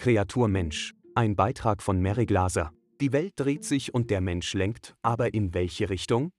Kreatur 0.00 0.48
Mensch. 0.48 0.94
Ein 1.14 1.36
Beitrag 1.36 1.82
von 1.82 2.00
Mary 2.00 2.24
Glaser. 2.24 2.72
Die 3.02 3.12
Welt 3.12 3.34
dreht 3.36 3.64
sich 3.64 3.92
und 3.92 4.08
der 4.08 4.22
Mensch 4.22 4.54
lenkt, 4.54 4.94
aber 5.02 5.34
in 5.34 5.52
welche 5.52 5.90
Richtung? 5.90 6.30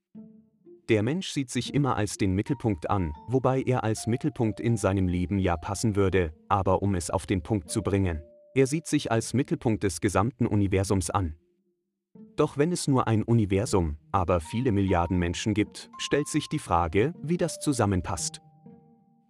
Der 0.89 1.03
Mensch 1.03 1.29
sieht 1.29 1.51
sich 1.51 1.75
immer 1.75 1.95
als 1.95 2.17
den 2.17 2.33
Mittelpunkt 2.33 2.89
an, 2.89 3.13
wobei 3.27 3.61
er 3.61 3.83
als 3.83 4.07
Mittelpunkt 4.07 4.59
in 4.59 4.77
seinem 4.77 5.07
Leben 5.07 5.37
ja 5.37 5.57
passen 5.57 5.95
würde, 5.95 6.33
aber 6.49 6.81
um 6.81 6.95
es 6.95 7.11
auf 7.11 7.27
den 7.27 7.43
Punkt 7.43 7.69
zu 7.69 7.83
bringen. 7.83 8.23
Er 8.55 8.65
sieht 8.65 8.87
sich 8.87 9.11
als 9.11 9.35
Mittelpunkt 9.35 9.83
des 9.83 10.01
gesamten 10.01 10.47
Universums 10.47 11.11
an. 11.11 11.35
Doch 12.37 12.57
wenn 12.57 12.71
es 12.71 12.87
nur 12.87 13.07
ein 13.07 13.21
Universum, 13.21 13.97
aber 14.11 14.39
viele 14.39 14.71
Milliarden 14.71 15.19
Menschen 15.19 15.53
gibt, 15.53 15.91
stellt 15.99 16.27
sich 16.27 16.49
die 16.49 16.57
Frage, 16.57 17.13
wie 17.21 17.37
das 17.37 17.59
zusammenpasst. 17.59 18.41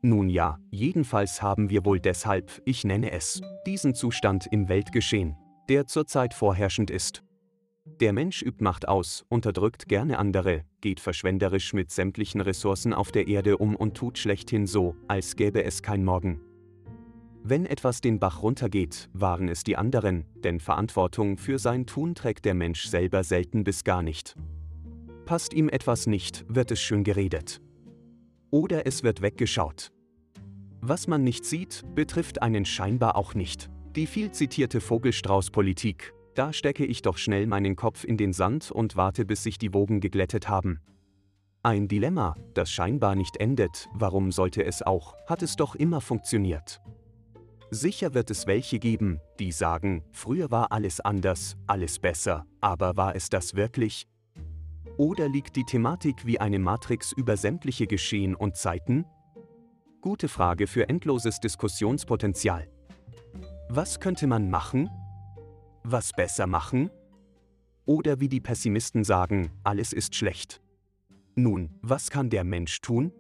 Nun 0.04 0.30
ja, 0.30 0.58
jedenfalls 0.72 1.44
haben 1.44 1.70
wir 1.70 1.86
wohl 1.86 2.00
deshalb, 2.00 2.62
ich 2.66 2.84
nenne 2.84 3.12
es, 3.12 3.42
diesen 3.68 3.94
Zustand 3.94 4.48
im 4.52 4.68
Weltgeschehen, 4.68 5.36
der 5.70 5.86
zurzeit 5.86 6.34
vorherrschend 6.34 6.90
ist. 6.90 7.24
Der 8.00 8.12
Mensch 8.12 8.42
übt 8.42 8.64
Macht 8.64 8.88
aus, 8.88 9.26
unterdrückt 9.30 9.88
gerne 9.88 10.18
andere, 10.18 10.64
geht 10.82 11.00
verschwenderisch 11.00 11.74
mit 11.74 11.92
sämtlichen 11.92 12.42
Ressourcen 12.42 12.94
auf 12.94 13.12
der 13.12 13.28
Erde 13.28 13.58
um 13.58 13.76
und 13.76 13.96
tut 13.96 14.18
schlechthin 14.18 14.66
so, 14.66 14.96
als 15.08 15.36
gäbe 15.36 15.64
es 15.64 15.84
kein 15.84 16.04
Morgen. 16.04 16.42
Wenn 17.44 17.66
etwas 17.68 18.02
den 18.02 18.20
Bach 18.20 18.42
runtergeht, 18.42 19.10
waren 19.14 19.50
es 19.50 19.64
die 19.64 19.78
anderen, 19.78 20.26
denn 20.44 20.60
Verantwortung 20.60 21.38
für 21.38 21.60
sein 21.60 21.86
Tun 21.86 22.16
trägt 22.16 22.46
der 22.46 22.54
Mensch 22.54 22.86
selber 22.86 23.24
selten 23.24 23.64
bis 23.64 23.84
gar 23.84 24.02
nicht. 24.02 24.36
Passt 25.26 25.54
ihm 25.54 25.70
etwas 25.70 26.08
nicht, 26.08 26.46
wird 26.48 26.72
es 26.72 26.82
schön 26.82 27.04
geredet. 27.04 27.62
Oder 28.52 28.86
es 28.86 29.04
wird 29.04 29.22
weggeschaut. 29.22 29.92
Was 30.82 31.08
man 31.08 31.24
nicht 31.24 31.46
sieht, 31.46 31.84
betrifft 31.96 32.42
einen 32.42 32.66
scheinbar 32.66 33.16
auch 33.16 33.34
nicht. 33.34 33.70
Die 33.96 34.08
viel 34.08 34.32
zitierte 34.32 34.82
Vogelstrauß-Politik, 34.82 36.14
da 36.36 36.54
stecke 36.54 36.86
ich 36.86 37.02
doch 37.02 37.18
schnell 37.18 37.46
meinen 37.46 37.76
Kopf 37.76 38.04
in 38.04 38.18
den 38.18 38.34
Sand 38.34 38.72
und 38.72 38.96
warte, 38.96 39.26
bis 39.26 39.44
sich 39.44 39.58
die 39.58 39.74
Wogen 39.74 40.00
geglättet 40.00 40.48
haben. 40.48 40.80
Ein 41.64 41.88
Dilemma, 41.88 42.36
das 42.54 42.72
scheinbar 42.72 43.16
nicht 43.16 43.38
endet, 43.38 43.90
warum 43.94 44.32
sollte 44.32 44.64
es 44.66 44.82
auch, 44.82 45.16
hat 45.28 45.44
es 45.44 45.56
doch 45.56 45.76
immer 45.76 46.02
funktioniert. 46.02 46.82
Sicher 47.70 48.14
wird 48.14 48.32
es 48.32 48.48
welche 48.48 48.80
geben, 48.80 49.20
die 49.40 49.52
sagen, 49.52 50.04
früher 50.12 50.52
war 50.52 50.72
alles 50.72 51.00
anders, 51.00 51.56
alles 51.68 52.00
besser, 52.00 52.46
aber 52.60 52.98
war 52.98 53.16
es 53.16 53.30
das 53.30 53.56
wirklich? 53.56 54.08
Oder 54.98 55.30
liegt 55.30 55.56
die 55.56 55.64
Thematik 55.64 56.26
wie 56.26 56.40
eine 56.40 56.60
Matrix 56.60 57.12
über 57.12 57.38
sämtliche 57.38 57.88
Geschehen 57.88 58.36
und 58.36 58.56
Zeiten? 58.56 59.06
Gute 60.02 60.28
Frage 60.28 60.68
für 60.68 60.90
endloses 60.90 61.40
Diskussionspotenzial. 61.40 62.68
Was 63.70 64.00
könnte 64.00 64.28
man 64.28 64.50
machen? 64.50 64.90
Was 65.84 66.12
besser 66.12 66.48
machen? 66.48 66.90
Oder 67.86 68.20
wie 68.20 68.30
die 68.30 68.42
Pessimisten 68.42 69.04
sagen, 69.04 69.52
alles 69.64 69.94
ist 69.94 70.16
schlecht. 70.16 70.62
Nun, 71.36 71.78
was 71.82 72.10
kann 72.10 72.30
der 72.30 72.44
Mensch 72.44 72.82
tun? 72.82 73.12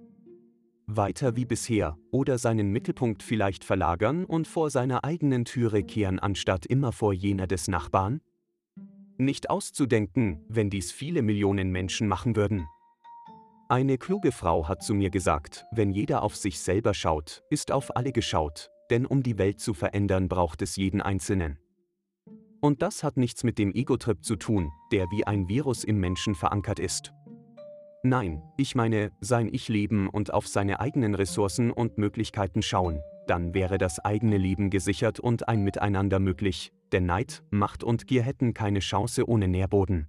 Weiter 0.87 1.35
wie 1.35 1.45
bisher 1.45 1.97
oder 2.11 2.37
seinen 2.37 2.71
Mittelpunkt 2.71 3.23
vielleicht 3.23 3.63
verlagern 3.63 4.25
und 4.25 4.47
vor 4.47 4.69
seiner 4.69 5.03
eigenen 5.05 5.45
Türe 5.45 5.83
kehren 5.83 6.19
anstatt 6.19 6.65
immer 6.65 6.91
vor 6.91 7.13
jener 7.13 7.47
des 7.47 7.67
Nachbarn? 7.67 8.21
Nicht 9.21 9.51
auszudenken, 9.51 10.43
wenn 10.49 10.71
dies 10.71 10.91
viele 10.91 11.21
Millionen 11.21 11.69
Menschen 11.69 12.07
machen 12.07 12.35
würden. 12.35 12.65
Eine 13.69 13.99
kluge 13.99 14.31
Frau 14.31 14.67
hat 14.67 14.81
zu 14.81 14.95
mir 14.95 15.11
gesagt, 15.11 15.67
wenn 15.71 15.91
jeder 15.91 16.23
auf 16.23 16.35
sich 16.35 16.59
selber 16.59 16.95
schaut, 16.95 17.43
ist 17.51 17.71
auf 17.71 17.95
alle 17.95 18.13
geschaut, 18.13 18.71
denn 18.89 19.05
um 19.05 19.21
die 19.21 19.37
Welt 19.37 19.59
zu 19.59 19.75
verändern 19.75 20.27
braucht 20.27 20.63
es 20.63 20.75
jeden 20.75 21.03
Einzelnen. 21.03 21.59
Und 22.61 22.81
das 22.81 23.03
hat 23.03 23.15
nichts 23.15 23.43
mit 23.43 23.59
dem 23.59 23.71
Ego-Trip 23.75 24.25
zu 24.25 24.37
tun, 24.37 24.71
der 24.91 25.05
wie 25.11 25.27
ein 25.27 25.47
Virus 25.47 25.83
im 25.83 25.99
Menschen 25.99 26.33
verankert 26.33 26.79
ist. 26.79 27.13
Nein, 28.01 28.41
ich 28.57 28.73
meine, 28.73 29.11
sein 29.21 29.49
Ich 29.53 29.69
leben 29.69 30.09
und 30.09 30.33
auf 30.33 30.47
seine 30.47 30.79
eigenen 30.79 31.13
Ressourcen 31.13 31.69
und 31.69 31.99
Möglichkeiten 31.99 32.63
schauen, 32.63 33.03
dann 33.27 33.53
wäre 33.53 33.77
das 33.77 33.99
eigene 33.99 34.39
Leben 34.39 34.71
gesichert 34.71 35.19
und 35.19 35.47
ein 35.47 35.63
Miteinander 35.63 36.17
möglich, 36.17 36.73
denn 36.91 37.05
Neid, 37.05 37.43
Macht 37.49 37.83
und 37.83 38.07
Gier 38.07 38.23
hätten 38.23 38.53
keine 38.53 38.79
Chance 38.79 39.27
ohne 39.27 39.47
Nährboden. 39.47 40.07